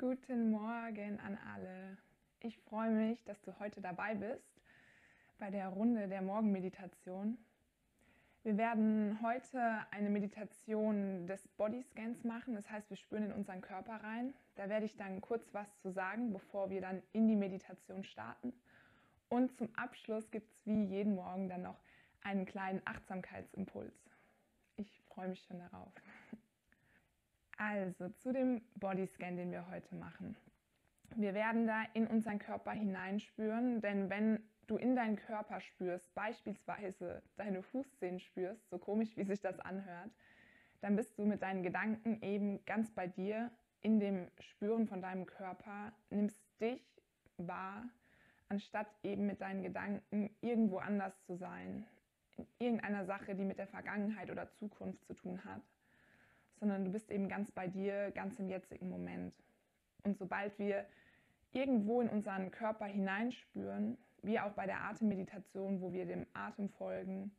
Guten 0.00 0.50
Morgen 0.50 1.20
an 1.20 1.36
alle. 1.54 1.98
Ich 2.40 2.56
freue 2.56 2.88
mich, 2.88 3.22
dass 3.24 3.38
du 3.42 3.52
heute 3.60 3.82
dabei 3.82 4.14
bist 4.14 4.50
bei 5.38 5.50
der 5.50 5.68
Runde 5.68 6.08
der 6.08 6.22
Morgenmeditation. 6.22 7.36
Wir 8.42 8.56
werden 8.56 9.18
heute 9.20 9.60
eine 9.90 10.08
Meditation 10.08 11.26
des 11.26 11.46
Bodyscans 11.48 12.24
machen. 12.24 12.54
Das 12.54 12.70
heißt, 12.70 12.88
wir 12.88 12.96
spüren 12.96 13.24
in 13.24 13.32
unseren 13.32 13.60
Körper 13.60 14.02
rein. 14.02 14.32
Da 14.54 14.70
werde 14.70 14.86
ich 14.86 14.96
dann 14.96 15.20
kurz 15.20 15.52
was 15.52 15.68
zu 15.82 15.90
sagen, 15.90 16.32
bevor 16.32 16.70
wir 16.70 16.80
dann 16.80 17.02
in 17.12 17.28
die 17.28 17.36
Meditation 17.36 18.02
starten. 18.02 18.54
Und 19.28 19.54
zum 19.58 19.68
Abschluss 19.76 20.30
gibt 20.30 20.50
es 20.50 20.64
wie 20.64 20.82
jeden 20.82 21.14
Morgen 21.14 21.50
dann 21.50 21.60
noch 21.60 21.78
einen 22.22 22.46
kleinen 22.46 22.80
Achtsamkeitsimpuls. 22.86 23.92
Ich 24.76 24.98
freue 25.10 25.28
mich 25.28 25.42
schon 25.42 25.58
darauf. 25.58 25.92
Also 27.60 28.08
zu 28.08 28.32
dem 28.32 28.62
Bodyscan, 28.76 29.36
den 29.36 29.52
wir 29.52 29.68
heute 29.70 29.94
machen. 29.94 30.34
Wir 31.16 31.34
werden 31.34 31.66
da 31.66 31.82
in 31.92 32.06
unseren 32.06 32.38
Körper 32.38 32.70
hineinspüren, 32.70 33.82
denn 33.82 34.08
wenn 34.08 34.42
du 34.66 34.78
in 34.78 34.96
deinen 34.96 35.16
Körper 35.16 35.60
spürst, 35.60 36.14
beispielsweise 36.14 37.22
deine 37.36 37.62
Fußzehen 37.62 38.18
spürst, 38.18 38.70
so 38.70 38.78
komisch 38.78 39.14
wie 39.18 39.24
sich 39.24 39.42
das 39.42 39.60
anhört, 39.60 40.10
dann 40.80 40.96
bist 40.96 41.18
du 41.18 41.26
mit 41.26 41.42
deinen 41.42 41.62
Gedanken 41.62 42.22
eben 42.22 42.64
ganz 42.64 42.90
bei 42.92 43.06
dir. 43.06 43.50
In 43.82 44.00
dem 44.00 44.28
Spüren 44.38 44.86
von 44.86 45.02
deinem 45.02 45.26
Körper, 45.26 45.92
nimmst 46.08 46.42
dich 46.62 46.82
wahr, 47.36 47.84
anstatt 48.48 48.88
eben 49.02 49.26
mit 49.26 49.42
deinen 49.42 49.62
Gedanken 49.62 50.34
irgendwo 50.40 50.78
anders 50.78 51.22
zu 51.26 51.36
sein, 51.36 51.84
in 52.38 52.46
irgendeiner 52.58 53.04
Sache, 53.04 53.34
die 53.34 53.44
mit 53.44 53.58
der 53.58 53.66
Vergangenheit 53.66 54.30
oder 54.30 54.48
Zukunft 54.48 55.04
zu 55.04 55.12
tun 55.12 55.44
hat 55.44 55.60
sondern 56.60 56.84
du 56.84 56.92
bist 56.92 57.10
eben 57.10 57.28
ganz 57.28 57.50
bei 57.50 57.66
dir, 57.66 58.10
ganz 58.12 58.38
im 58.38 58.48
jetzigen 58.48 58.88
Moment. 58.90 59.34
Und 60.04 60.18
sobald 60.18 60.58
wir 60.58 60.86
irgendwo 61.52 62.00
in 62.00 62.08
unseren 62.08 62.50
Körper 62.50 62.84
hineinspüren, 62.84 63.98
wie 64.22 64.38
auch 64.38 64.52
bei 64.52 64.66
der 64.66 64.84
Atemmeditation, 64.84 65.80
wo 65.80 65.92
wir 65.92 66.04
dem 66.06 66.26
Atem 66.34 66.68
folgen, 66.68 67.32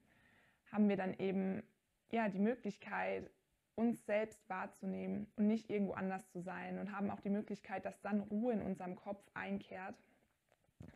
haben 0.71 0.89
wir 0.89 0.97
dann 0.97 1.13
eben 1.19 1.63
ja 2.11 2.27
die 2.27 2.39
Möglichkeit, 2.39 3.29
uns 3.75 4.05
selbst 4.05 4.47
wahrzunehmen 4.49 5.27
und 5.37 5.47
nicht 5.47 5.69
irgendwo 5.69 5.93
anders 5.93 6.27
zu 6.31 6.41
sein 6.41 6.79
und 6.79 6.91
haben 6.91 7.09
auch 7.09 7.21
die 7.21 7.29
Möglichkeit, 7.29 7.85
dass 7.85 7.99
dann 8.01 8.21
Ruhe 8.21 8.53
in 8.53 8.61
unserem 8.61 8.95
Kopf 8.95 9.23
einkehrt 9.33 9.95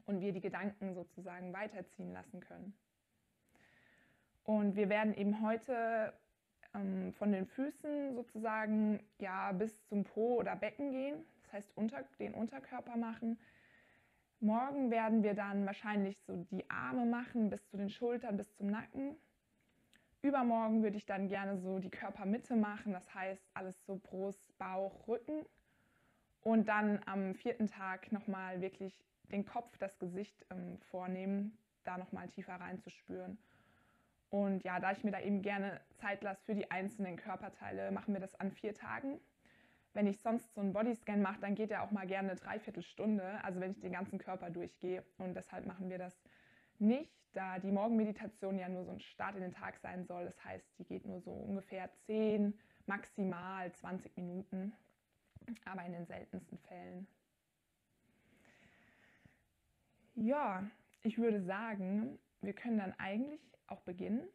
und 0.05 0.19
wir 0.19 0.33
die 0.33 0.41
Gedanken 0.41 0.93
sozusagen 0.93 1.53
weiterziehen 1.53 2.11
lassen 2.11 2.41
können. 2.41 2.73
Und 4.43 4.75
wir 4.75 4.89
werden 4.89 5.15
eben 5.15 5.41
heute 5.41 6.13
ähm, 6.75 7.13
von 7.13 7.31
den 7.31 7.45
Füßen 7.45 8.13
sozusagen 8.15 8.99
ja 9.19 9.51
bis 9.51 9.83
zum 9.87 10.03
Po 10.03 10.35
oder 10.35 10.55
Becken 10.55 10.91
gehen, 10.91 11.25
das 11.43 11.53
heißt 11.53 11.71
unter, 11.75 12.03
den 12.19 12.33
Unterkörper 12.33 12.97
machen. 12.97 13.39
Morgen 14.39 14.91
werden 14.91 15.23
wir 15.23 15.33
dann 15.33 15.65
wahrscheinlich 15.65 16.21
so 16.27 16.45
die 16.51 16.69
Arme 16.69 17.05
machen 17.05 17.49
bis 17.49 17.67
zu 17.69 17.77
den 17.77 17.89
Schultern, 17.89 18.37
bis 18.37 18.53
zum 18.55 18.67
Nacken. 18.67 19.15
Übermorgen 20.21 20.83
würde 20.83 20.97
ich 20.97 21.05
dann 21.05 21.27
gerne 21.29 21.57
so 21.57 21.79
die 21.79 21.89
Körpermitte 21.89 22.55
machen, 22.55 22.93
das 22.93 23.13
heißt 23.13 23.43
alles 23.53 23.85
so 23.85 23.99
Brust, 24.03 24.57
Bauch, 24.57 25.07
Rücken. 25.07 25.45
Und 26.41 26.67
dann 26.67 26.99
am 27.05 27.33
vierten 27.33 27.67
Tag 27.67 28.11
nochmal 28.11 28.61
wirklich 28.61 29.03
den 29.31 29.45
Kopf, 29.45 29.77
das 29.77 29.97
Gesicht 29.97 30.45
ähm, 30.51 30.77
vornehmen, 30.91 31.57
da 31.83 31.97
nochmal 31.97 32.27
tiefer 32.27 32.55
reinzuspüren. 32.55 33.37
Und 34.29 34.63
ja, 34.63 34.79
da 34.79 34.91
ich 34.91 35.03
mir 35.03 35.11
da 35.11 35.19
eben 35.19 35.41
gerne 35.41 35.81
Zeit 35.93 36.23
lasse 36.23 36.43
für 36.45 36.55
die 36.55 36.69
einzelnen 36.71 37.15
Körperteile, 37.15 37.91
machen 37.91 38.13
wir 38.13 38.21
das 38.21 38.35
an 38.35 38.51
vier 38.51 38.73
Tagen. 38.73 39.19
Wenn 39.93 40.07
ich 40.07 40.19
sonst 40.19 40.53
so 40.53 40.61
einen 40.61 40.73
Bodyscan 40.73 41.21
mache, 41.21 41.39
dann 41.39 41.55
geht 41.55 41.71
er 41.71 41.83
auch 41.83 41.91
mal 41.91 42.05
gerne 42.05 42.31
eine 42.31 42.39
Dreiviertelstunde, 42.39 43.41
also 43.43 43.61
wenn 43.61 43.71
ich 43.71 43.79
den 43.79 43.93
ganzen 43.93 44.19
Körper 44.19 44.49
durchgehe. 44.49 45.05
Und 45.17 45.35
deshalb 45.35 45.65
machen 45.65 45.89
wir 45.89 45.97
das 45.97 46.21
nicht, 46.79 47.15
da 47.31 47.59
die 47.59 47.71
Morgenmeditation 47.71 48.57
ja 48.57 48.67
nur 48.67 48.83
so 48.83 48.91
ein 48.91 48.99
Start 48.99 49.35
in 49.35 49.41
den 49.41 49.53
Tag 49.53 49.77
sein 49.77 50.05
soll. 50.05 50.25
Das 50.25 50.43
heißt, 50.43 50.67
die 50.79 50.83
geht 50.83 51.05
nur 51.05 51.21
so 51.21 51.31
ungefähr 51.31 51.89
10, 52.07 52.53
maximal 52.87 53.71
20 53.71 54.17
Minuten, 54.17 54.73
aber 55.63 55.85
in 55.85 55.93
den 55.93 56.05
seltensten 56.05 56.57
Fällen. 56.59 57.07
Ja, 60.15 60.69
ich 61.03 61.17
würde 61.17 61.41
sagen, 61.41 62.19
wir 62.45 62.53
können 62.53 62.77
dann 62.77 62.93
eigentlich 62.97 63.41
auch 63.67 63.81
beginnen. 63.81 64.27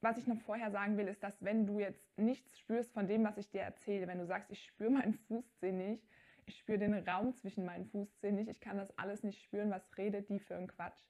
Was 0.00 0.18
ich 0.18 0.26
noch 0.26 0.40
vorher 0.42 0.70
sagen 0.70 0.98
will, 0.98 1.08
ist, 1.08 1.22
dass 1.22 1.42
wenn 1.42 1.66
du 1.66 1.80
jetzt 1.80 2.06
nichts 2.18 2.58
spürst 2.58 2.92
von 2.92 3.08
dem, 3.08 3.24
was 3.24 3.38
ich 3.38 3.50
dir 3.50 3.62
erzähle, 3.62 4.06
wenn 4.06 4.18
du 4.18 4.26
sagst, 4.26 4.50
ich 4.50 4.62
spüre 4.62 4.90
meinen 4.90 5.14
Fußzehen 5.14 5.78
nicht, 5.78 6.06
ich 6.46 6.58
spüre 6.58 6.78
den 6.78 6.94
Raum 7.08 7.34
zwischen 7.34 7.64
meinen 7.64 7.86
Fußzehen 7.86 8.34
nicht, 8.34 8.50
ich 8.50 8.60
kann 8.60 8.76
das 8.76 8.96
alles 8.98 9.22
nicht 9.22 9.42
spüren, 9.42 9.70
was 9.70 9.96
redet 9.96 10.28
die 10.28 10.40
für 10.40 10.56
ein 10.56 10.66
Quatsch, 10.66 11.00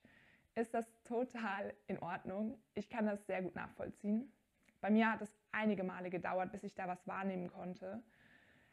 ist 0.54 0.74
das 0.74 0.86
total 1.02 1.74
in 1.88 1.98
Ordnung. 1.98 2.62
Ich 2.74 2.88
kann 2.88 3.06
das 3.06 3.26
sehr 3.26 3.42
gut 3.42 3.56
nachvollziehen. 3.56 4.32
Bei 4.80 4.90
mir 4.90 5.10
hat 5.10 5.22
es 5.22 5.36
einige 5.50 5.82
Male 5.82 6.10
gedauert, 6.10 6.52
bis 6.52 6.62
ich 6.62 6.74
da 6.74 6.86
was 6.86 7.06
wahrnehmen 7.06 7.48
konnte. 7.48 8.02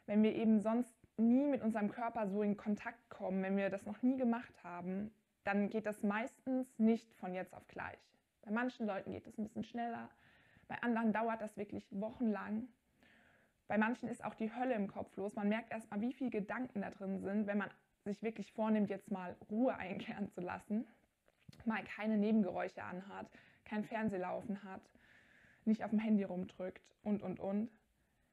Wenn 0.06 0.22
wir 0.22 0.34
eben 0.34 0.60
sonst 0.60 0.94
nie 1.16 1.46
mit 1.46 1.62
unserem 1.62 1.90
Körper 1.90 2.28
so 2.28 2.42
in 2.42 2.56
Kontakt 2.56 3.08
kommen, 3.08 3.42
wenn 3.42 3.56
wir 3.56 3.70
das 3.70 3.86
noch 3.86 4.02
nie 4.02 4.16
gemacht 4.16 4.62
haben, 4.62 5.12
dann 5.44 5.70
geht 5.70 5.86
das 5.86 6.02
meistens 6.02 6.78
nicht 6.78 7.12
von 7.14 7.34
jetzt 7.34 7.54
auf 7.54 7.66
gleich. 7.68 7.98
Bei 8.42 8.50
manchen 8.50 8.86
Leuten 8.86 9.12
geht 9.12 9.26
es 9.26 9.38
ein 9.38 9.44
bisschen 9.44 9.64
schneller, 9.64 10.08
bei 10.68 10.80
anderen 10.82 11.12
dauert 11.12 11.40
das 11.40 11.56
wirklich 11.56 11.86
wochenlang. 11.90 12.68
Bei 13.68 13.78
manchen 13.78 14.08
ist 14.08 14.24
auch 14.24 14.34
die 14.34 14.54
Hölle 14.54 14.74
im 14.74 14.88
Kopf 14.88 15.16
los. 15.16 15.34
Man 15.34 15.48
merkt 15.48 15.70
erstmal, 15.70 16.00
wie 16.00 16.12
viele 16.12 16.30
Gedanken 16.30 16.82
da 16.82 16.90
drin 16.90 17.20
sind, 17.20 17.46
wenn 17.46 17.58
man 17.58 17.70
sich 18.04 18.22
wirklich 18.22 18.52
vornimmt, 18.52 18.90
jetzt 18.90 19.10
mal 19.10 19.36
Ruhe 19.50 19.76
einkehren 19.76 20.28
zu 20.28 20.40
lassen, 20.40 20.86
mal 21.64 21.84
keine 21.84 22.16
Nebengeräusche 22.16 22.82
anhat, 22.82 23.26
kein 23.64 23.84
Fernsehlaufen 23.84 24.64
hat, 24.64 24.82
nicht 25.64 25.84
auf 25.84 25.90
dem 25.90 25.98
Handy 25.98 26.24
rumdrückt 26.24 26.82
und, 27.02 27.22
und, 27.22 27.38
und. 27.38 27.70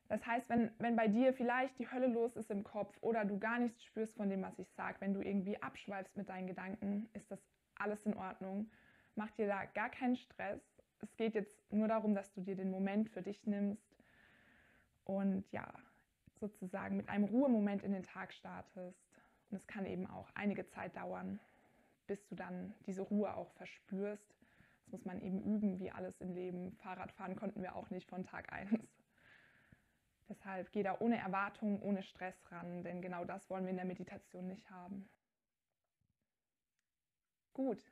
Das 0.09 0.25
heißt, 0.25 0.49
wenn, 0.49 0.71
wenn 0.79 0.95
bei 0.95 1.07
dir 1.07 1.33
vielleicht 1.33 1.77
die 1.77 1.89
Hölle 1.89 2.07
los 2.07 2.35
ist 2.35 2.49
im 2.49 2.63
Kopf 2.63 2.97
oder 3.01 3.25
du 3.25 3.37
gar 3.37 3.59
nichts 3.59 3.83
spürst 3.83 4.17
von 4.17 4.29
dem, 4.29 4.41
was 4.41 4.57
ich 4.57 4.69
sage, 4.71 4.99
wenn 5.01 5.13
du 5.13 5.21
irgendwie 5.21 5.61
abschweifst 5.61 6.17
mit 6.17 6.29
deinen 6.29 6.47
Gedanken, 6.47 7.07
ist 7.13 7.29
das 7.29 7.39
alles 7.75 8.03
in 8.07 8.15
Ordnung. 8.15 8.71
Mach 9.15 9.29
dir 9.31 9.47
da 9.47 9.65
gar 9.65 9.89
keinen 9.89 10.15
Stress. 10.15 10.61
Es 11.01 11.15
geht 11.15 11.35
jetzt 11.35 11.71
nur 11.71 11.87
darum, 11.87 12.15
dass 12.15 12.33
du 12.33 12.41
dir 12.41 12.55
den 12.55 12.71
Moment 12.71 13.09
für 13.09 13.21
dich 13.21 13.45
nimmst 13.45 13.95
und 15.05 15.45
ja, 15.51 15.71
sozusagen 16.39 16.97
mit 16.97 17.07
einem 17.07 17.25
Ruhemoment 17.25 17.83
in 17.83 17.91
den 17.91 18.03
Tag 18.03 18.33
startest. 18.33 18.99
Und 19.51 19.57
es 19.57 19.67
kann 19.67 19.85
eben 19.85 20.07
auch 20.07 20.29
einige 20.33 20.65
Zeit 20.65 20.95
dauern, 20.95 21.39
bis 22.07 22.25
du 22.27 22.35
dann 22.35 22.73
diese 22.87 23.03
Ruhe 23.03 23.35
auch 23.35 23.51
verspürst. 23.53 24.35
Das 24.79 24.91
muss 24.91 25.05
man 25.05 25.21
eben 25.21 25.43
üben, 25.43 25.79
wie 25.79 25.91
alles 25.91 26.19
im 26.19 26.33
Leben. 26.33 26.71
Fahrradfahren 26.77 27.35
konnten 27.35 27.61
wir 27.61 27.75
auch 27.75 27.91
nicht 27.91 28.09
von 28.09 28.23
Tag 28.23 28.51
1. 28.51 28.71
Deshalb 30.29 30.71
geh 30.71 30.83
da 30.83 30.95
ohne 30.99 31.17
Erwartung, 31.17 31.81
ohne 31.81 32.03
Stress 32.03 32.51
ran, 32.51 32.83
denn 32.83 33.01
genau 33.01 33.25
das 33.25 33.49
wollen 33.49 33.63
wir 33.63 33.71
in 33.71 33.77
der 33.77 33.85
Meditation 33.85 34.47
nicht 34.47 34.69
haben. 34.69 35.09
Gut, 37.53 37.83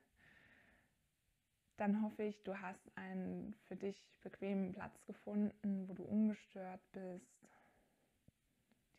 dann 1.78 2.02
hoffe 2.02 2.24
ich, 2.24 2.44
du 2.44 2.59
hast 2.59 2.96
einen 2.96 3.53
für 3.68 3.76
dich 3.76 4.08
bequemen 4.22 4.74
Platz 4.74 5.03
gefunden, 5.06 5.88
wo 5.88 5.94
du 5.94 6.03
ungestört 6.03 6.81
bist, 6.92 7.50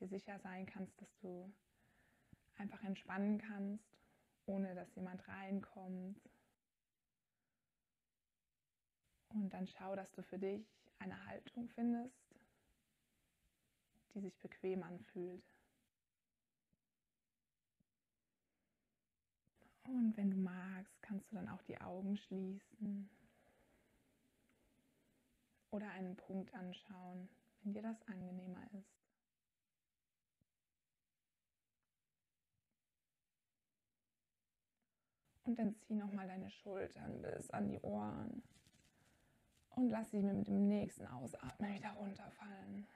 dir 0.01 0.09
sicher 0.09 0.39
sein 0.41 0.67
kannst, 0.67 1.01
dass 1.01 1.19
du 1.19 1.53
einfach 2.57 2.83
entspannen 2.85 3.39
kannst, 3.39 3.99
ohne 4.47 4.75
dass 4.75 4.95
jemand 4.95 5.27
reinkommt. 5.29 6.21
Und 9.29 9.51
dann 9.51 9.67
schau, 9.67 9.95
dass 9.95 10.13
du 10.13 10.23
für 10.23 10.39
dich 10.39 10.67
eine 10.99 11.27
Haltung 11.27 11.69
findest, 11.71 12.28
die 14.19 14.25
sich 14.25 14.39
bequem 14.39 14.83
anfühlt. 14.83 15.43
Und 19.85 20.17
wenn 20.17 20.31
du 20.31 20.37
magst, 20.37 21.01
kannst 21.03 21.31
du 21.31 21.37
dann 21.37 21.49
auch 21.49 21.63
die 21.63 21.81
Augen 21.81 22.17
schließen 22.17 23.09
oder 25.71 25.89
einen 25.91 26.17
Punkt 26.17 26.53
anschauen, 26.55 27.29
wenn 27.63 27.73
dir 27.73 27.83
das 27.83 28.03
angenehmer 28.07 28.65
ist. 28.75 28.99
Und 35.45 35.59
dann 35.59 35.75
zieh 35.77 35.95
nochmal 35.95 36.27
deine 36.27 36.51
Schultern 36.51 37.23
bis 37.23 37.49
an 37.51 37.69
die 37.69 37.81
Ohren 37.81 38.43
und 39.71 39.89
lass 39.89 40.11
sie 40.11 40.21
mit 40.21 40.47
dem 40.47 40.69
nächsten 40.69 41.07
Ausatmen 41.07 41.73
wieder 41.73 41.93
runterfallen. 41.93 42.87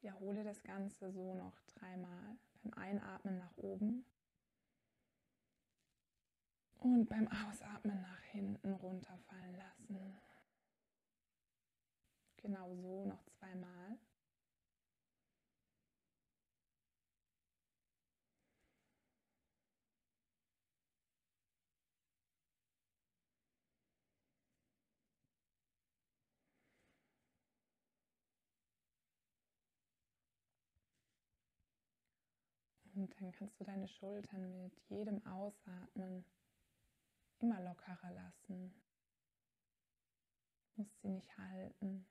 Wiederhole 0.00 0.44
das 0.44 0.62
Ganze 0.62 1.10
so 1.12 1.34
noch 1.34 1.60
dreimal. 1.74 2.38
Beim 2.62 2.74
Einatmen 2.74 3.38
nach 3.38 3.56
oben 3.56 4.04
und 6.78 7.06
beim 7.08 7.28
Ausatmen 7.28 8.00
nach 8.00 8.22
hinten 8.22 8.72
runterfallen 8.72 9.54
lassen. 9.56 10.18
Genau 12.38 12.74
so 12.74 13.04
noch 13.06 13.22
zweimal. 13.24 13.98
Und 33.00 33.18
dann 33.18 33.32
kannst 33.32 33.58
du 33.58 33.64
deine 33.64 33.88
Schultern 33.88 34.62
mit 34.62 34.78
jedem 34.90 35.26
Ausatmen 35.26 36.22
immer 37.38 37.58
lockerer 37.62 38.10
lassen. 38.10 38.74
Du 40.74 40.82
musst 40.82 41.00
sie 41.00 41.08
nicht 41.08 41.38
halten. 41.38 42.06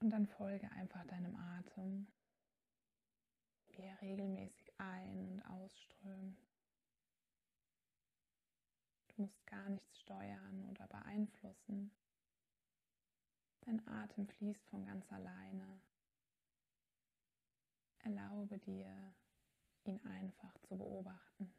Und 0.00 0.10
dann 0.10 0.26
folge 0.26 0.68
einfach 0.72 1.06
deinem 1.06 1.36
Atem, 1.36 2.08
wie 3.76 3.82
er 3.82 4.00
regelmäßig 4.00 4.72
ein- 4.78 5.28
und 5.28 5.42
ausströmt. 5.42 6.38
Du 9.08 9.22
musst 9.22 9.46
gar 9.46 9.68
nichts 9.68 10.00
steuern 10.00 10.66
oder 10.70 10.86
beeinflussen. 10.88 11.90
Dein 13.62 13.86
Atem 13.86 14.26
fließt 14.26 14.66
von 14.68 14.84
ganz 14.84 15.10
alleine. 15.12 15.80
Erlaube 18.00 18.58
dir, 18.58 19.14
ihn 19.84 20.04
einfach 20.04 20.56
zu 20.62 20.76
beobachten. 20.76 21.54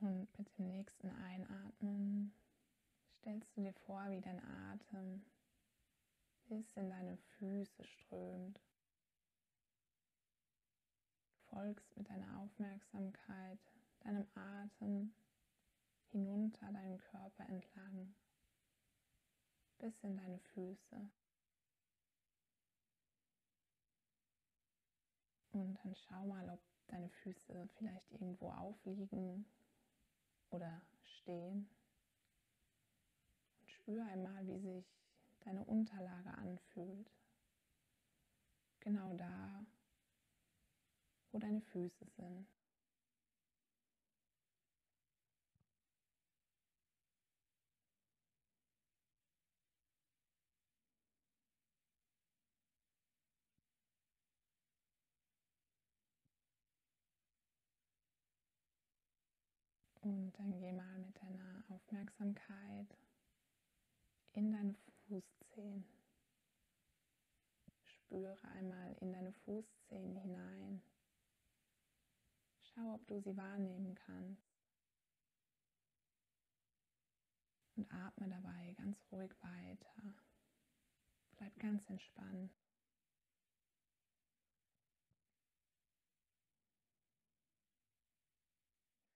Und 0.00 0.26
mit 0.38 0.58
dem 0.58 0.68
nächsten 0.68 1.10
Einatmen 1.10 2.32
stellst 3.18 3.54
du 3.54 3.60
dir 3.60 3.74
vor, 3.84 4.10
wie 4.10 4.22
dein 4.22 4.42
Atem 4.42 5.22
bis 6.48 6.64
in 6.74 6.88
deine 6.88 7.18
Füße 7.38 7.84
strömt. 7.84 8.58
Du 11.28 11.56
folgst 11.56 11.96
mit 11.98 12.08
deiner 12.08 12.38
Aufmerksamkeit 12.38 13.58
deinem 14.00 14.26
Atem 14.34 15.12
hinunter 16.12 16.72
deinen 16.72 16.98
Körper 16.98 17.46
entlang 17.50 18.14
bis 19.78 19.92
in 20.02 20.16
deine 20.16 20.38
Füße. 20.54 21.10
Und 25.52 25.74
dann 25.74 25.94
schau 25.94 26.24
mal, 26.24 26.48
ob 26.48 26.60
deine 26.86 27.10
Füße 27.10 27.68
vielleicht 27.76 28.10
irgendwo 28.12 28.50
aufliegen 28.50 29.44
oder 30.50 30.80
stehen. 31.02 31.68
Und 33.60 33.70
spür 33.70 34.04
einmal, 34.06 34.46
wie 34.46 34.58
sich 34.58 34.84
deine 35.44 35.64
Unterlage 35.64 36.30
anfühlt. 36.30 37.10
Genau 38.80 39.14
da, 39.14 39.64
wo 41.32 41.38
deine 41.38 41.60
Füße 41.60 42.06
sind. 42.16 42.46
Und 60.02 60.32
dann 60.32 60.58
geh 60.58 60.72
mal 60.72 60.98
mit 60.98 61.20
deiner 61.22 61.62
Aufmerksamkeit 61.68 62.96
in 64.32 64.50
deine 64.50 64.74
Fußzehen. 65.06 65.84
Spüre 67.84 68.38
einmal 68.54 68.96
in 69.00 69.12
deine 69.12 69.32
Fußzehen 69.44 70.16
hinein. 70.16 70.82
Schau, 72.62 72.94
ob 72.94 73.06
du 73.08 73.20
sie 73.20 73.36
wahrnehmen 73.36 73.94
kannst. 73.94 74.42
Und 77.76 77.92
atme 77.92 78.28
dabei 78.28 78.74
ganz 78.78 78.98
ruhig 79.12 79.32
weiter. 79.42 80.14
Bleib 81.36 81.58
ganz 81.58 81.88
entspannt. 81.90 82.52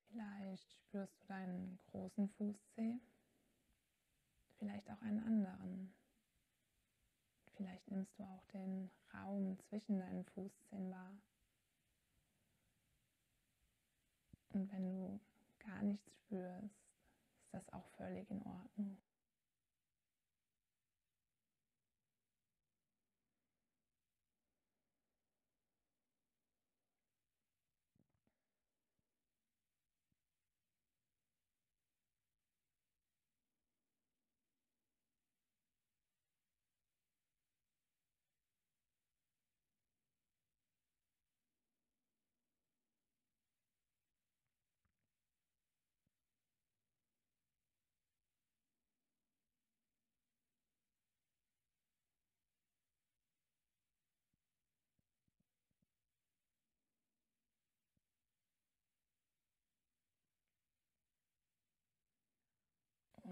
Vielleicht 0.08 0.73
spürst 0.94 1.20
du 1.22 1.26
deinen 1.26 1.76
großen 1.90 2.28
Fußzeh, 2.28 3.00
vielleicht 4.60 4.88
auch 4.92 5.02
einen 5.02 5.24
anderen. 5.24 5.92
Vielleicht 7.56 7.90
nimmst 7.90 8.16
du 8.16 8.22
auch 8.22 8.46
den 8.52 8.92
Raum 9.12 9.58
zwischen 9.68 9.98
deinen 9.98 10.24
Fußzehen 10.24 10.92
wahr. 10.92 11.16
Und 14.50 14.70
wenn 14.70 14.88
du 14.92 15.20
gar 15.58 15.82
nichts 15.82 16.12
spürst, 16.12 16.62
ist 17.40 17.52
das 17.52 17.68
auch 17.72 17.88
völlig 17.96 18.30
in 18.30 18.42
Ordnung. 18.44 18.96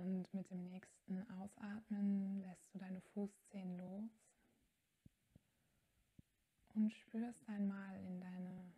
Und 0.03 0.35
mit 0.35 0.51
dem 0.51 0.65
nächsten 0.65 1.23
Ausatmen 1.31 2.43
lässt 2.43 2.75
du 2.75 2.79
deine 2.79 3.01
Fußzehen 3.01 3.77
los 3.77 4.11
und 6.75 6.93
spürst 6.93 7.49
einmal 7.49 7.97
in 8.01 8.21
deine 8.21 8.73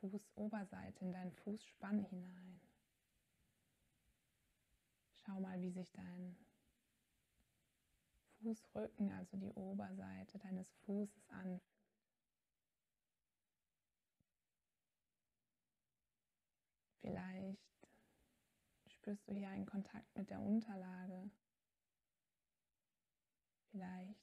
Fußoberseite, 0.00 1.04
in 1.04 1.12
deinen 1.12 1.30
Fußspann 1.30 2.02
hinein. 2.06 2.60
Schau 5.14 5.38
mal, 5.38 5.60
wie 5.60 5.70
sich 5.70 5.92
dein 5.92 6.36
Fußrücken, 8.42 9.12
also 9.12 9.36
die 9.36 9.52
Oberseite 9.52 10.40
deines 10.40 10.68
Fußes 10.84 11.30
anfühlt. 11.30 11.62
Vielleicht 17.02 17.65
spürst 19.06 19.28
du 19.28 19.34
hier 19.34 19.50
einen 19.50 19.66
Kontakt 19.66 20.16
mit 20.16 20.30
der 20.30 20.40
Unterlage. 20.40 21.30
Vielleicht 23.70 24.18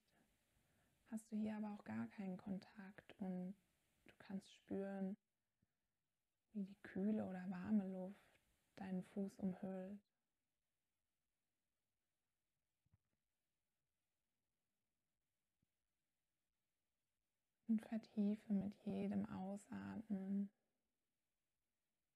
hast 1.10 1.32
du 1.32 1.38
hier 1.38 1.56
aber 1.56 1.74
auch 1.74 1.86
gar 1.86 2.06
keinen 2.08 2.36
Kontakt 2.36 3.16
und 3.18 3.56
du 4.04 4.14
kannst 4.20 4.52
spüren, 4.52 5.16
wie 6.52 6.66
die 6.66 6.76
kühle 6.84 7.24
oder 7.24 7.50
warme 7.50 7.88
Luft 7.88 8.20
deinen 8.76 9.04
Fuß 9.04 9.38
umhüllt. 9.38 10.02
Und 17.70 17.82
vertiefe 17.84 18.52
mit 18.52 18.76
jedem 18.84 19.26
Ausatmen 19.28 20.50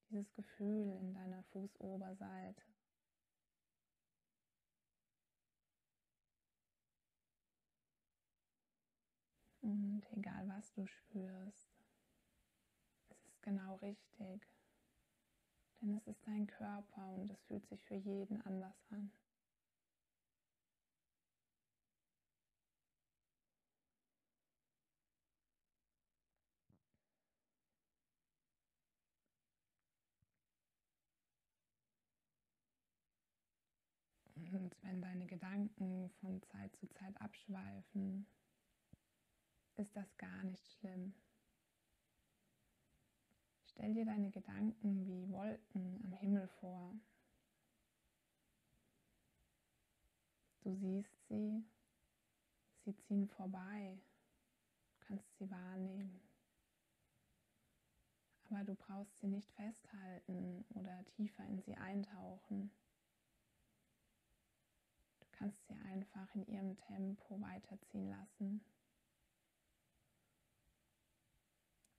dieses 0.10 0.32
Gefühl 0.34 0.98
in 1.00 1.14
deiner 1.14 1.44
Fußoberseite. 1.52 2.64
Und 9.62 10.04
egal 10.12 10.48
was 10.48 10.72
du 10.74 10.86
spürst, 10.86 11.84
es 13.10 13.26
ist 13.26 13.42
genau 13.42 13.76
richtig. 13.76 14.48
Denn 15.82 15.96
es 15.96 16.08
ist 16.08 16.26
dein 16.26 16.48
Körper 16.48 17.08
und 17.10 17.30
es 17.30 17.44
fühlt 17.44 17.68
sich 17.68 17.84
für 17.84 17.96
jeden 17.96 18.42
anders 18.44 18.76
an. 18.90 19.12
Und 34.58 34.76
wenn 34.82 35.04
deine 35.04 35.28
Gedanken 35.28 36.10
von 36.20 36.42
Zeit 36.42 36.76
zu 36.78 36.88
Zeit 36.88 37.16
abschweifen, 37.22 38.26
ist 39.76 39.96
das 39.96 40.18
gar 40.18 40.44
nicht 40.46 40.66
schlimm. 40.72 41.14
Stell 43.68 43.94
dir 43.94 44.06
deine 44.06 44.32
Gedanken 44.32 45.06
wie 45.06 45.30
Wolken 45.30 46.04
am 46.04 46.12
Himmel 46.14 46.48
vor. 46.48 46.96
Du 50.62 50.74
siehst 50.74 51.28
sie, 51.28 51.64
sie 52.84 52.96
ziehen 52.96 53.28
vorbei, 53.28 54.02
du 54.90 55.06
kannst 55.06 55.38
sie 55.38 55.52
wahrnehmen. 55.52 56.20
Aber 58.50 58.64
du 58.64 58.74
brauchst 58.74 59.20
sie 59.20 59.28
nicht 59.28 59.52
festhalten 59.52 60.66
oder 60.70 61.06
tiefer 61.06 61.46
in 61.46 61.62
sie 61.62 61.76
eintauchen. 61.76 62.72
Kannst 65.38 65.58
sie 65.68 65.76
einfach 65.92 66.34
in 66.34 66.46
ihrem 66.48 66.76
Tempo 66.78 67.40
weiterziehen 67.40 68.10
lassen. 68.10 68.62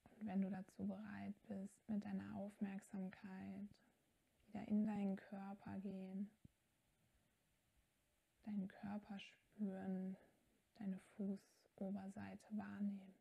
Und 0.04 0.26
wenn 0.26 0.42
du 0.42 0.50
dazu 0.50 0.86
bereit 0.86 1.34
bist, 1.46 1.88
mit 1.88 2.04
deiner 2.04 2.34
Aufmerksamkeit 2.34 3.68
wieder 4.48 4.66
in 4.66 4.84
deinen 4.84 5.16
Körper 5.16 5.78
gehen, 5.78 6.28
deinen 8.44 8.66
Körper 8.66 9.18
spüren, 9.20 10.16
deine 10.78 10.98
Fußoberseite 11.16 12.56
wahrnehmen. 12.56 13.14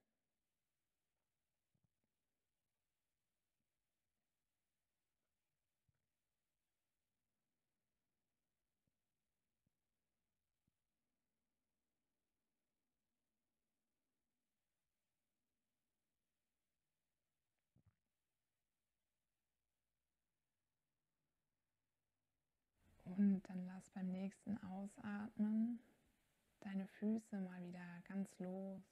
Und 23.18 23.42
dann 23.50 23.66
lass 23.66 23.90
beim 23.90 24.12
nächsten 24.12 24.60
Ausatmen 24.60 25.80
deine 26.60 26.86
Füße 26.86 27.42
mal 27.42 27.64
wieder 27.64 28.02
ganz 28.08 28.30
los. 28.38 28.84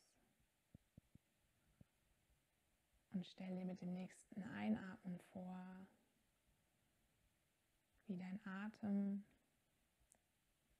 Und 3.11 3.27
stell 3.27 3.55
dir 3.55 3.65
mit 3.65 3.81
dem 3.81 3.93
nächsten 3.93 4.41
Einatmen 4.41 5.19
vor, 5.31 5.85
wie 8.07 8.17
dein 8.17 8.43
Atem 8.45 9.23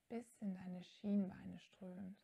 bis 0.10 0.26
in 0.40 0.56
deine 0.56 0.84
Schienbeine 0.84 1.60
strömt. 1.60 2.18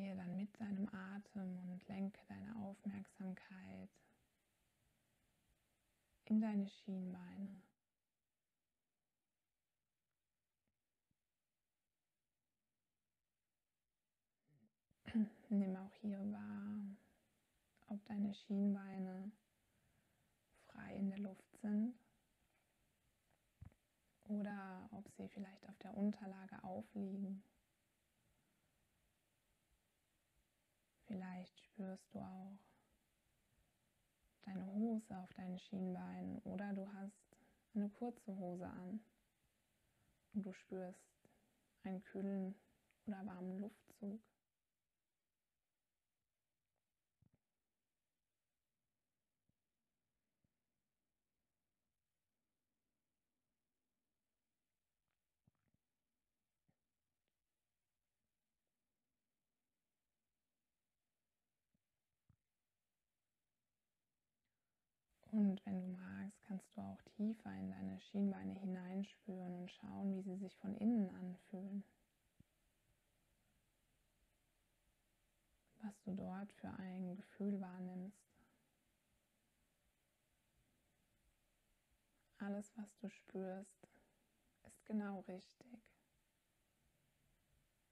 Gehe 0.00 0.16
dann 0.16 0.34
mit 0.34 0.58
deinem 0.58 0.88
Atem 0.94 1.58
und 1.68 1.86
lenke 1.86 2.18
deine 2.26 2.56
Aufmerksamkeit 2.56 3.90
in 6.24 6.40
deine 6.40 6.66
Schienbeine. 6.70 7.62
Nimm 15.50 15.76
auch 15.76 15.92
hier 16.00 16.32
wahr, 16.32 16.96
ob 17.88 18.02
deine 18.06 18.32
Schienbeine 18.32 19.30
frei 20.68 20.94
in 20.94 21.10
der 21.10 21.18
Luft 21.18 21.58
sind 21.60 21.94
oder 24.24 24.88
ob 24.92 25.06
sie 25.10 25.28
vielleicht 25.28 25.68
auf 25.68 25.76
der 25.80 25.94
Unterlage 25.94 26.64
aufliegen. 26.64 27.42
Vielleicht 31.10 31.58
spürst 31.58 32.14
du 32.14 32.20
auch 32.20 32.56
deine 34.42 34.64
Hose 34.64 35.18
auf 35.18 35.34
deinen 35.34 35.58
Schienbeinen 35.58 36.38
oder 36.42 36.72
du 36.72 36.86
hast 36.92 37.36
eine 37.74 37.88
kurze 37.88 38.36
Hose 38.36 38.64
an 38.64 39.00
und 40.34 40.46
du 40.46 40.52
spürst 40.52 41.02
einen 41.82 42.00
kühlen 42.04 42.54
oder 43.06 43.26
warmen 43.26 43.58
Luftzug. 43.58 44.20
Und 65.50 65.66
wenn 65.66 65.80
du 65.80 65.88
magst, 65.88 66.40
kannst 66.44 66.76
du 66.76 66.80
auch 66.80 67.02
tiefer 67.16 67.52
in 67.58 67.70
deine 67.70 67.98
Schienbeine 67.98 68.54
hineinspüren 68.54 69.52
und 69.56 69.68
schauen, 69.72 70.14
wie 70.14 70.22
sie 70.22 70.36
sich 70.36 70.56
von 70.58 70.76
innen 70.76 71.10
anfühlen. 71.10 71.82
Was 75.82 76.00
du 76.02 76.14
dort 76.14 76.52
für 76.52 76.68
ein 76.68 77.16
Gefühl 77.16 77.60
wahrnimmst. 77.60 78.16
Alles, 82.38 82.70
was 82.76 82.96
du 83.00 83.10
spürst, 83.10 83.88
ist 84.62 84.86
genau 84.86 85.18
richtig. 85.26 85.82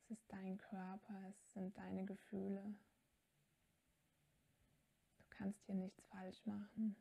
Es 0.05 0.11
ist 0.12 0.25
dein 0.29 0.59
Körper, 0.59 1.25
es 1.29 1.53
sind 1.55 1.77
deine 1.77 2.05
Gefühle. 2.05 2.62
Du 5.17 5.25
kannst 5.31 5.61
hier 5.65 5.75
nichts 5.75 6.05
falsch 6.05 6.47
machen. 6.47 6.95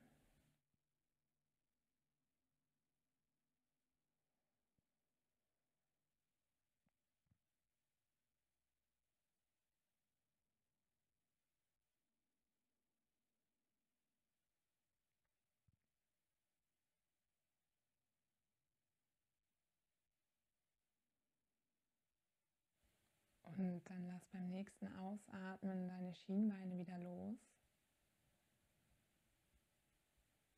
Und 23.58 23.82
dann 23.90 24.06
lass 24.08 24.24
beim 24.28 24.50
nächsten 24.50 24.88
Ausatmen 24.98 25.88
deine 25.88 26.14
Schienbeine 26.14 26.78
wieder 26.78 27.00
los. 27.00 27.36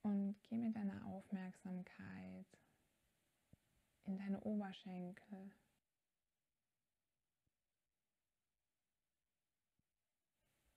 Und 0.01 0.35
geh 0.43 0.57
mit 0.57 0.75
deiner 0.75 1.05
Aufmerksamkeit 1.05 2.45
in 4.03 4.17
deine 4.17 4.41
Oberschenkel. 4.41 5.51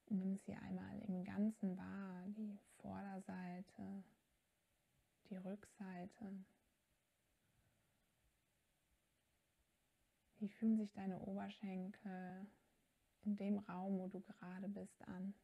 Nimm 0.07 0.37
sie 0.37 0.55
einmal 0.55 1.01
im 1.01 1.25
Ganzen 1.25 1.77
wahr, 1.77 2.23
die 2.29 2.57
Vorderseite, 2.77 4.05
die 5.29 5.37
Rückseite. 5.39 6.45
Wie 10.43 10.49
fühlen 10.49 10.77
sich 10.77 10.91
deine 10.91 11.21
Oberschenkel 11.21 12.49
in 13.25 13.37
dem 13.37 13.61
Raum, 13.61 14.01
wo 14.01 14.09
du 14.09 14.21
gerade 14.21 14.69
bist, 14.69 15.01
an? 15.07 15.35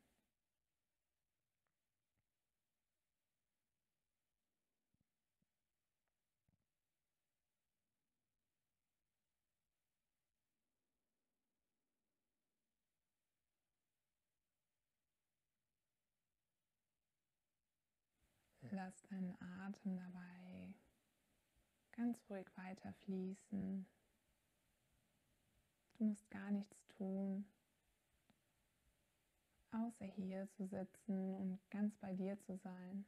Lass 18.73 19.01
deinen 19.03 19.41
Atem 19.41 19.97
dabei 19.97 20.75
ganz 21.93 22.19
ruhig 22.29 22.49
weiter 22.57 22.93
fließen. 23.05 23.87
Du 25.99 26.05
musst 26.05 26.31
gar 26.31 26.53
nichts 26.53 26.87
tun, 26.97 27.45
außer 29.73 30.05
hier 30.05 30.49
zu 30.53 30.65
sitzen 30.69 31.35
und 31.35 31.59
ganz 31.71 31.93
bei 31.97 32.15
dir 32.15 32.39
zu 32.39 32.57
sein. 32.59 33.05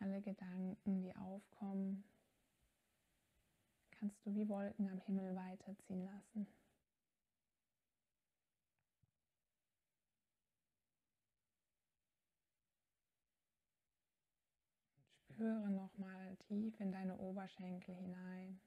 Alle 0.00 0.20
Gedanken, 0.22 1.02
die 1.02 1.14
aufkommen, 1.14 2.02
kannst 3.92 4.26
du 4.26 4.34
wie 4.34 4.48
Wolken 4.48 4.88
am 4.90 4.98
Himmel 4.98 5.36
weiterziehen 5.36 6.04
lassen. 6.04 6.48
Spüre 15.30 15.70
nochmal 15.70 16.36
tief 16.48 16.80
in 16.80 16.90
deine 16.90 17.16
Oberschenkel 17.16 17.94
hinein, 17.94 18.60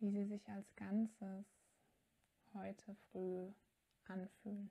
wie 0.00 0.10
sie 0.10 0.24
sich 0.24 0.48
als 0.48 0.74
Ganzes 0.76 1.46
heute 2.54 2.96
früh 3.10 3.50
anfühlen. 4.04 4.70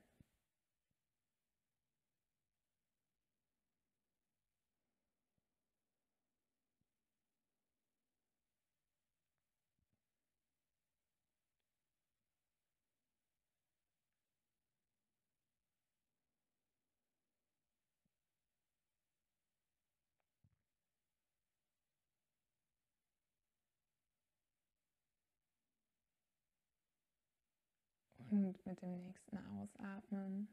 Und 28.38 28.64
mit 28.68 28.80
dem 28.84 28.96
nächsten 29.00 29.36
Ausatmen 29.36 30.48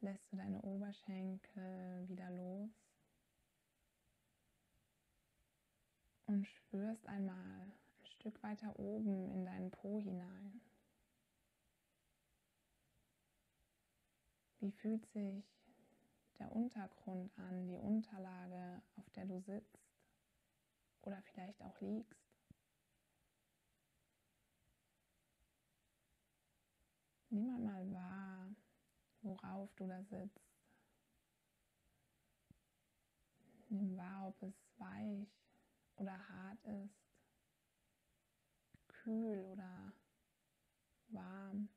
lässt 0.00 0.32
du 0.32 0.36
deine 0.36 0.60
Oberschenkel 0.62 2.08
wieder 2.08 2.28
los 2.30 2.70
und 6.26 6.44
spürst 6.48 7.06
einmal 7.06 7.60
ein 7.60 8.06
Stück 8.06 8.42
weiter 8.42 8.76
oben 8.80 9.30
in 9.30 9.44
deinen 9.44 9.70
Po 9.70 10.00
hinein. 10.00 10.60
Wie 14.58 14.72
fühlt 14.72 15.06
sich 15.12 15.44
der 16.40 16.50
Untergrund 16.50 17.30
an, 17.38 17.68
die 17.68 17.78
Unterlage, 17.78 18.82
auf 18.96 19.08
der 19.10 19.26
du 19.26 19.38
sitzt 19.38 19.78
oder 21.02 21.22
vielleicht 21.22 21.62
auch 21.62 21.80
liegst? 21.80 22.23
Nimm 27.34 27.50
einmal 27.50 27.92
wahr, 27.92 28.54
worauf 29.22 29.68
du 29.74 29.88
da 29.88 30.00
sitzt. 30.04 30.38
Nimm 33.70 33.96
wahr, 33.96 34.28
ob 34.28 34.40
es 34.44 34.54
weich 34.76 35.26
oder 35.96 36.16
hart 36.28 36.64
ist, 36.64 36.94
kühl 38.86 39.40
oder 39.50 39.92
warm. 41.08 41.68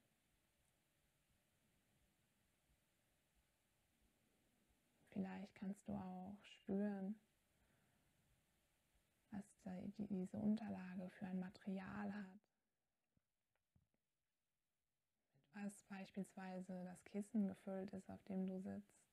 Vielleicht 5.10 5.56
kannst 5.56 5.88
du 5.88 5.94
auch 5.94 6.38
spüren, 6.44 7.20
was 9.32 9.44
diese 9.98 10.38
Unterlage 10.38 11.10
für 11.10 11.26
ein 11.26 11.40
Material 11.40 12.14
hat. 12.14 12.37
Beispielsweise 15.90 16.84
das 16.86 17.04
Kissen 17.06 17.48
gefüllt 17.48 17.92
ist, 17.94 18.10
auf 18.10 18.24
dem 18.26 18.48
du 18.48 18.60
sitzt. 18.62 19.07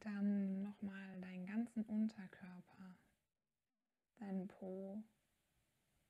Dann 0.00 0.62
nochmal 0.62 1.20
deinen 1.20 1.46
ganzen 1.46 1.82
Unterkörper, 1.84 2.96
deinen 4.18 4.46
Po, 4.46 5.02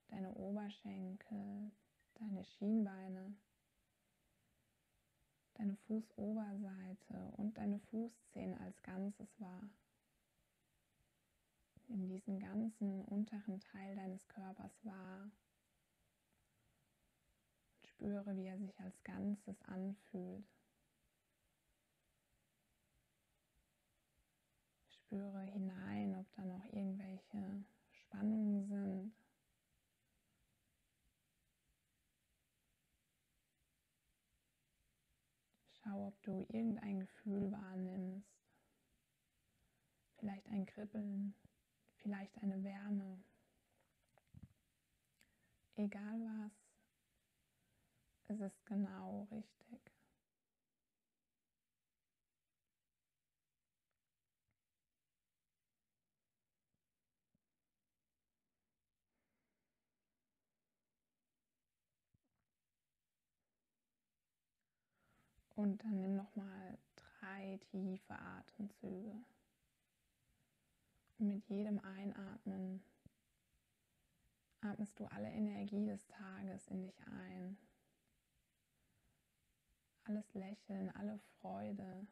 deine 0.09 0.31
Oberschenkel, 0.33 1.71
deine 2.15 2.43
Schienbeine, 2.43 3.35
deine 5.55 5.75
Fußoberseite 5.87 7.33
und 7.37 7.57
deine 7.57 7.79
Fußzehen 7.79 8.57
als 8.59 8.81
Ganzes 8.83 9.27
wahr. 9.39 9.69
Nimm 11.87 12.07
diesen 12.07 12.39
ganzen 12.39 13.03
unteren 13.05 13.59
Teil 13.59 13.95
deines 13.95 14.27
Körpers 14.27 14.71
wahr. 14.83 15.31
Und 17.77 17.87
spüre, 17.87 18.37
wie 18.37 18.45
er 18.45 18.59
sich 18.59 18.79
als 18.79 19.03
Ganzes 19.03 19.59
anfühlt. 19.63 20.45
Spüre 25.09 25.41
hinein, 25.41 26.15
ob 26.15 26.31
da 26.35 26.45
noch 26.45 26.63
irgendwelche 26.65 27.65
Spannungen 27.89 28.67
sind. 28.67 29.11
Schau, 35.71 36.09
ob 36.09 36.21
du 36.21 36.45
irgendein 36.49 36.99
Gefühl 36.99 37.51
wahrnimmst. 37.51 38.29
Vielleicht 40.19 40.47
ein 40.49 40.67
Kribbeln, 40.67 41.33
vielleicht 41.95 42.37
eine 42.43 42.63
Wärme. 42.63 43.23
Egal 45.75 46.21
was, 46.21 46.51
es 48.27 48.39
ist 48.41 48.63
genau 48.67 49.27
richtig. 49.31 49.98
Und 65.59 65.83
dann 65.83 65.99
nimm 65.99 66.15
noch 66.15 66.33
mal 66.37 66.77
drei 66.95 67.59
tiefe 67.69 68.17
Atemzüge. 68.17 69.13
Und 71.17 71.27
mit 71.27 71.43
jedem 71.49 71.79
Einatmen 71.79 72.81
atmest 74.61 74.97
du 74.97 75.05
alle 75.07 75.29
Energie 75.29 75.85
des 75.85 76.07
Tages 76.07 76.65
in 76.69 76.83
dich 76.83 76.97
ein. 77.07 77.57
Alles 80.05 80.33
Lächeln, 80.33 80.95
alle 80.95 81.19
Freude, 81.41 82.07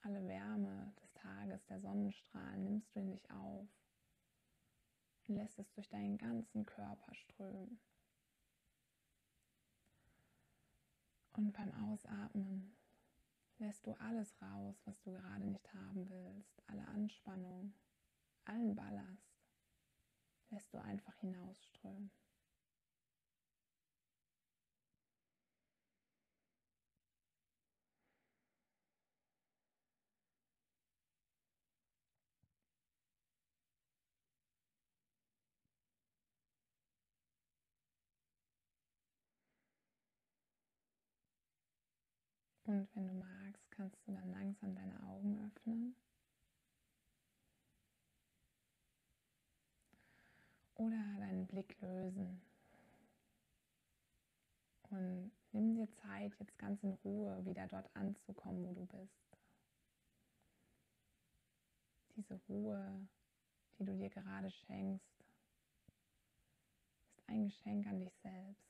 alle 0.00 0.26
Wärme 0.26 0.94
des 1.02 1.12
Tages, 1.12 1.66
der 1.66 1.80
Sonnenstrahlen 1.80 2.64
nimmst 2.64 2.96
du 2.96 3.00
in 3.00 3.10
dich 3.10 3.30
auf 3.30 3.68
und 5.26 5.34
lässt 5.36 5.58
es 5.58 5.70
durch 5.74 5.90
deinen 5.90 6.16
ganzen 6.16 6.64
Körper 6.64 7.14
strömen. 7.14 7.78
Und 11.38 11.52
beim 11.52 11.72
Ausatmen 11.84 12.74
lässt 13.58 13.86
du 13.86 13.92
alles 14.00 14.34
raus, 14.42 14.82
was 14.84 15.00
du 15.02 15.12
gerade 15.12 15.44
nicht 15.44 15.72
haben 15.72 16.10
willst. 16.10 16.60
Alle 16.66 16.84
Anspannung, 16.88 17.74
allen 18.44 18.74
Ballast 18.74 19.38
lässt 20.50 20.74
du 20.74 20.78
einfach 20.78 21.14
hinausströmen. 21.18 22.10
Und 42.68 42.86
wenn 42.94 43.06
du 43.06 43.14
magst, 43.14 43.70
kannst 43.70 43.96
du 44.06 44.12
dann 44.12 44.30
langsam 44.30 44.74
deine 44.74 45.02
Augen 45.04 45.42
öffnen. 45.46 45.96
Oder 50.74 51.16
deinen 51.18 51.46
Blick 51.46 51.80
lösen. 51.80 52.42
Und 54.90 55.32
nimm 55.52 55.76
dir 55.76 55.90
Zeit, 56.02 56.34
jetzt 56.38 56.58
ganz 56.58 56.82
in 56.82 56.92
Ruhe 57.04 57.42
wieder 57.46 57.66
dort 57.68 57.88
anzukommen, 57.96 58.66
wo 58.66 58.74
du 58.74 58.84
bist. 58.84 59.38
Diese 62.16 62.34
Ruhe, 62.50 63.08
die 63.78 63.86
du 63.86 63.96
dir 63.96 64.10
gerade 64.10 64.50
schenkst, 64.50 65.24
ist 67.16 67.28
ein 67.30 67.44
Geschenk 67.44 67.86
an 67.86 67.98
dich 68.00 68.12
selbst. 68.22 68.67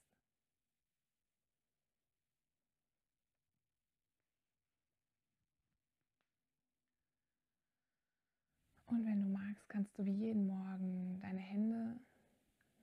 Und 8.89 9.05
wenn 9.05 9.21
du 9.21 9.29
magst, 9.29 9.69
kannst 9.69 9.97
du 9.99 10.05
wie 10.05 10.13
jeden 10.13 10.47
Morgen 10.47 11.21
deine 11.21 11.41
Hände 11.41 12.01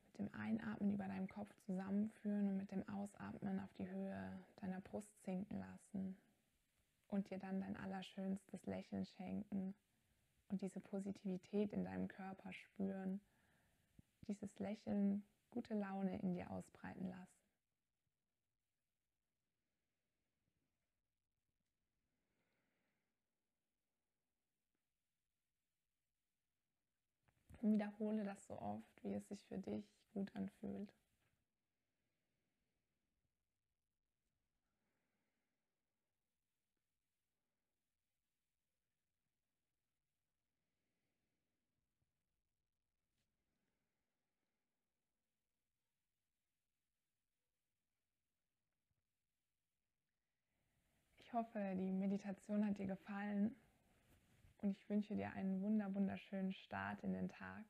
mit 0.07 0.19
dem 0.19 0.33
Einatmen 0.39 0.93
über 0.93 1.07
deinem 1.07 1.27
Kopf 1.27 1.53
zusammenführen 1.65 2.47
und 2.49 2.57
mit 2.57 2.71
dem 2.71 2.87
Ausatmen 2.87 3.59
auf 3.59 3.73
die 3.73 3.89
Höhe 3.89 4.31
deiner 4.57 4.81
Brust 4.81 5.11
sinken 5.23 5.57
lassen 5.57 6.15
und 7.07 7.29
dir 7.29 7.39
dann 7.39 7.59
dein 7.59 7.75
allerschönstes 7.77 8.65
Lächeln 8.67 9.05
schenken 9.05 9.73
und 10.49 10.61
diese 10.61 10.79
Positivität 10.79 11.73
in 11.73 11.83
deinem 11.83 12.07
Körper 12.07 12.53
spüren, 12.53 13.19
dieses 14.27 14.59
Lächeln 14.59 15.23
gute 15.49 15.73
Laune 15.73 16.19
in 16.19 16.35
dir 16.35 16.51
ausbreiten 16.51 17.09
lassen. 17.09 17.34
Wiederhole 27.73 28.23
das 28.25 28.45
so 28.47 28.59
oft, 28.59 29.03
wie 29.03 29.13
es 29.13 29.27
sich 29.27 29.45
für 29.45 29.57
dich 29.57 29.85
gut 30.13 30.29
anfühlt. 30.35 30.93
Ich 51.19 51.33
hoffe, 51.33 51.59
die 51.75 51.91
Meditation 51.91 52.65
hat 52.65 52.77
dir 52.77 52.85
gefallen 52.87 53.55
und 54.65 54.71
ich 54.71 54.89
wünsche 54.89 55.13
dir 55.13 55.31
einen 55.33 55.61
wunder 55.61 55.93
wunderschönen 55.93 56.51
Start 56.51 56.99
in 57.03 57.13
den 57.13 57.29
Tag. 57.29 57.63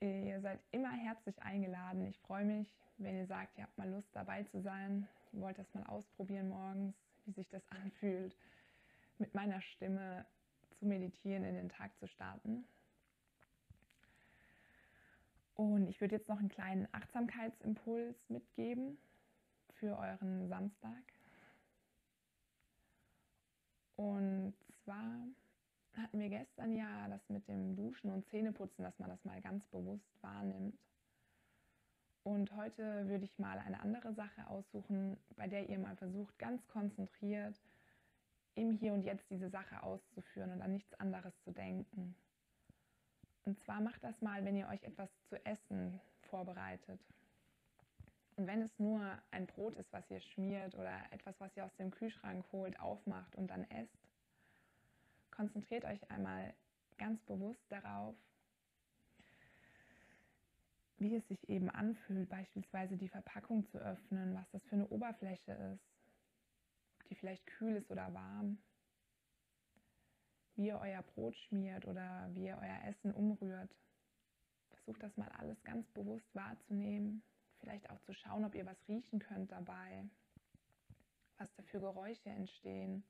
Ihr 0.00 0.40
seid 0.40 0.58
immer 0.72 0.90
herzlich 0.90 1.40
eingeladen. 1.40 2.04
Ich 2.06 2.18
freue 2.18 2.44
mich, 2.44 2.68
wenn 2.96 3.16
ihr 3.16 3.26
sagt, 3.26 3.56
ihr 3.56 3.62
habt 3.62 3.78
mal 3.78 3.88
Lust 3.88 4.08
dabei 4.12 4.42
zu 4.42 4.60
sein. 4.60 5.06
Ihr 5.32 5.40
wollt 5.40 5.56
das 5.56 5.72
mal 5.74 5.84
ausprobieren 5.84 6.48
morgens, 6.48 6.96
wie 7.24 7.32
sich 7.32 7.48
das 7.50 7.62
anfühlt, 7.70 8.34
mit 9.18 9.32
meiner 9.34 9.60
Stimme 9.60 10.26
zu 10.80 10.86
meditieren, 10.86 11.44
in 11.44 11.54
den 11.54 11.68
Tag 11.68 11.96
zu 12.00 12.08
starten. 12.08 12.64
Und 15.54 15.86
ich 15.86 16.00
würde 16.00 16.16
jetzt 16.16 16.28
noch 16.28 16.40
einen 16.40 16.48
kleinen 16.48 16.88
Achtsamkeitsimpuls 16.90 18.16
mitgeben 18.28 18.98
für 19.74 19.96
euren 19.96 20.48
Samstag. 20.48 21.02
Und 23.94 24.54
zwar 24.82 25.28
hatten 25.96 26.20
wir 26.20 26.28
gestern 26.28 26.74
ja 26.74 27.08
das 27.08 27.28
mit 27.28 27.46
dem 27.48 27.76
Duschen 27.76 28.10
und 28.10 28.26
Zähneputzen, 28.28 28.84
dass 28.84 28.98
man 28.98 29.10
das 29.10 29.24
mal 29.24 29.40
ganz 29.40 29.66
bewusst 29.66 30.22
wahrnimmt. 30.22 30.78
Und 32.22 32.54
heute 32.56 33.08
würde 33.08 33.24
ich 33.24 33.38
mal 33.38 33.58
eine 33.58 33.80
andere 33.80 34.12
Sache 34.12 34.46
aussuchen, 34.48 35.16
bei 35.36 35.48
der 35.48 35.68
ihr 35.68 35.78
mal 35.78 35.96
versucht, 35.96 36.38
ganz 36.38 36.66
konzentriert 36.68 37.58
im 38.54 38.72
Hier 38.72 38.92
und 38.92 39.02
Jetzt 39.02 39.30
diese 39.30 39.48
Sache 39.48 39.82
auszuführen 39.82 40.52
und 40.52 40.60
an 40.60 40.72
nichts 40.72 40.92
anderes 40.94 41.32
zu 41.44 41.52
denken. 41.52 42.14
Und 43.44 43.58
zwar 43.60 43.80
macht 43.80 44.04
das 44.04 44.20
mal, 44.20 44.44
wenn 44.44 44.56
ihr 44.56 44.68
euch 44.68 44.82
etwas 44.82 45.08
zu 45.28 45.42
essen 45.46 45.98
vorbereitet. 46.22 47.00
Und 48.36 48.46
wenn 48.46 48.62
es 48.62 48.78
nur 48.78 49.00
ein 49.30 49.46
Brot 49.46 49.74
ist, 49.76 49.92
was 49.92 50.08
ihr 50.10 50.20
schmiert 50.20 50.74
oder 50.74 51.00
etwas, 51.10 51.34
was 51.40 51.56
ihr 51.56 51.64
aus 51.64 51.74
dem 51.76 51.90
Kühlschrank 51.90 52.44
holt, 52.52 52.78
aufmacht 52.78 53.34
und 53.36 53.48
dann 53.48 53.64
esst, 53.70 53.98
konzentriert 55.38 55.86
euch 55.86 56.10
einmal 56.10 56.52
ganz 56.98 57.18
bewusst 57.22 57.64
darauf, 57.70 58.14
wie 60.98 61.14
es 61.14 61.26
sich 61.28 61.48
eben 61.48 61.70
anfühlt, 61.70 62.28
beispielsweise 62.28 62.98
die 62.98 63.08
Verpackung 63.08 63.64
zu 63.70 63.78
öffnen, 63.78 64.34
was 64.34 64.50
das 64.50 64.62
für 64.64 64.74
eine 64.74 64.88
Oberfläche 64.88 65.52
ist, 65.52 67.08
die 67.08 67.14
vielleicht 67.14 67.46
kühl 67.46 67.76
ist 67.76 67.90
oder 67.90 68.12
warm, 68.12 68.58
wie 70.56 70.66
ihr 70.66 70.78
euer 70.78 71.02
Brot 71.02 71.36
schmiert 71.36 71.86
oder 71.86 72.28
wie 72.34 72.46
ihr 72.46 72.58
euer 72.60 72.90
Essen 72.90 73.14
umrührt. 73.14 73.74
Versucht 74.70 75.02
das 75.02 75.16
mal 75.16 75.28
alles 75.38 75.62
ganz 75.62 75.88
bewusst 75.92 76.28
wahrzunehmen 76.34 77.22
Vielleicht 77.60 77.90
auch 77.90 78.00
zu 78.02 78.14
schauen, 78.14 78.44
ob 78.44 78.54
ihr 78.54 78.66
was 78.66 78.76
riechen 78.88 79.18
könnt 79.18 79.50
dabei, 79.50 80.08
was 81.38 81.52
da 81.54 81.62
für 81.64 81.80
Geräusche 81.80 82.30
entstehen. 82.30 83.02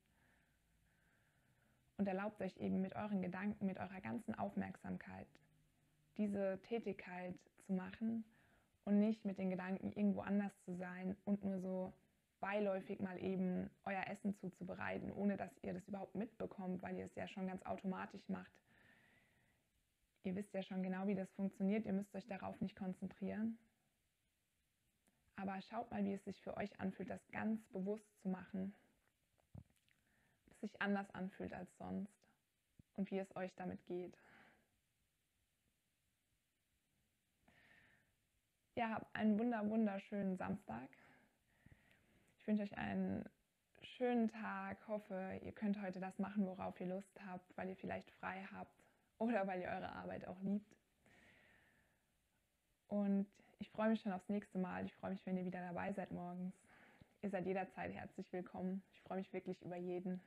Und 1.98 2.06
erlaubt 2.06 2.40
euch 2.40 2.56
eben 2.56 2.80
mit 2.80 2.94
euren 2.96 3.20
Gedanken, 3.20 3.66
mit 3.66 3.78
eurer 3.78 4.00
ganzen 4.00 4.34
Aufmerksamkeit 4.36 5.26
diese 6.16 6.60
Tätigkeit 6.62 7.34
zu 7.66 7.72
machen 7.72 8.24
und 8.84 8.98
nicht 9.00 9.24
mit 9.24 9.38
den 9.38 9.50
Gedanken 9.50 9.92
irgendwo 9.92 10.20
anders 10.20 10.52
zu 10.64 10.74
sein 10.74 11.16
und 11.24 11.44
nur 11.44 11.60
so 11.60 11.92
beiläufig 12.40 13.00
mal 13.00 13.20
eben 13.22 13.68
euer 13.84 14.06
Essen 14.06 14.34
zuzubereiten, 14.36 15.12
ohne 15.12 15.36
dass 15.36 15.50
ihr 15.62 15.74
das 15.74 15.86
überhaupt 15.88 16.14
mitbekommt, 16.14 16.82
weil 16.82 16.96
ihr 16.96 17.04
es 17.04 17.14
ja 17.14 17.26
schon 17.26 17.46
ganz 17.46 17.62
automatisch 17.64 18.28
macht. 18.28 18.52
Ihr 20.22 20.34
wisst 20.36 20.52
ja 20.54 20.62
schon 20.62 20.82
genau, 20.82 21.06
wie 21.06 21.14
das 21.14 21.30
funktioniert, 21.32 21.84
ihr 21.84 21.92
müsst 21.92 22.14
euch 22.14 22.26
darauf 22.26 22.60
nicht 22.60 22.76
konzentrieren. 22.76 23.58
Aber 25.36 25.60
schaut 25.62 25.90
mal, 25.90 26.04
wie 26.04 26.14
es 26.14 26.24
sich 26.24 26.40
für 26.42 26.56
euch 26.56 26.80
anfühlt, 26.80 27.10
das 27.10 27.20
ganz 27.30 27.64
bewusst 27.66 28.06
zu 28.22 28.28
machen. 28.28 28.74
Sich 30.60 30.80
anders 30.80 31.08
anfühlt 31.14 31.52
als 31.52 31.68
sonst 31.78 32.12
und 32.96 33.10
wie 33.10 33.18
es 33.18 33.36
euch 33.36 33.54
damit 33.54 33.84
geht. 33.86 34.16
Ja, 38.74 38.90
habt 38.90 39.14
einen 39.14 39.38
wunder 39.38 39.68
wunderschönen 39.68 40.36
Samstag. 40.36 40.88
Ich 42.38 42.46
wünsche 42.46 42.62
euch 42.62 42.78
einen 42.78 43.28
schönen 43.82 44.28
Tag. 44.28 44.86
Hoffe, 44.86 45.40
ihr 45.42 45.52
könnt 45.52 45.80
heute 45.82 46.00
das 46.00 46.18
machen, 46.18 46.46
worauf 46.46 46.80
ihr 46.80 46.86
Lust 46.86 47.20
habt, 47.26 47.56
weil 47.56 47.68
ihr 47.68 47.76
vielleicht 47.76 48.10
frei 48.12 48.46
habt 48.52 48.72
oder 49.18 49.46
weil 49.46 49.60
ihr 49.60 49.68
eure 49.68 49.90
Arbeit 49.90 50.26
auch 50.26 50.40
liebt. 50.42 50.76
Und 52.88 53.26
ich 53.58 53.68
freue 53.70 53.90
mich 53.90 54.00
schon 54.00 54.12
aufs 54.12 54.28
nächste 54.28 54.58
Mal. 54.58 54.86
Ich 54.86 54.94
freue 54.94 55.10
mich, 55.10 55.26
wenn 55.26 55.36
ihr 55.36 55.44
wieder 55.44 55.60
dabei 55.60 55.92
seid 55.92 56.10
morgens. 56.10 56.54
Ihr 57.22 57.30
seid 57.30 57.46
jederzeit 57.46 57.92
herzlich 57.92 58.32
willkommen. 58.32 58.82
Ich 58.92 59.00
freue 59.02 59.18
mich 59.18 59.32
wirklich 59.32 59.60
über 59.62 59.76
jeden. 59.76 60.20